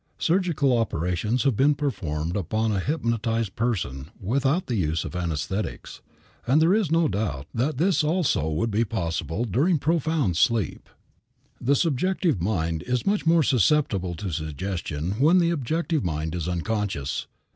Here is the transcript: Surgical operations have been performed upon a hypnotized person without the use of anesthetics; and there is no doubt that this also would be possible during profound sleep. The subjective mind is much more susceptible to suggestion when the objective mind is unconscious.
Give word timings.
Surgical 0.17 0.75
operations 0.75 1.43
have 1.43 1.55
been 1.55 1.75
performed 1.75 2.35
upon 2.35 2.71
a 2.71 2.79
hypnotized 2.79 3.55
person 3.55 4.09
without 4.19 4.65
the 4.65 4.73
use 4.73 5.05
of 5.05 5.15
anesthetics; 5.15 6.01
and 6.47 6.59
there 6.59 6.73
is 6.73 6.89
no 6.89 7.07
doubt 7.07 7.45
that 7.53 7.77
this 7.77 8.03
also 8.03 8.49
would 8.49 8.71
be 8.71 8.83
possible 8.83 9.45
during 9.45 9.77
profound 9.77 10.35
sleep. 10.35 10.89
The 11.63 11.75
subjective 11.75 12.41
mind 12.41 12.81
is 12.87 13.05
much 13.05 13.27
more 13.27 13.43
susceptible 13.43 14.15
to 14.15 14.31
suggestion 14.31 15.19
when 15.19 15.37
the 15.37 15.51
objective 15.51 16.03
mind 16.03 16.33
is 16.33 16.47
unconscious. 16.49 17.27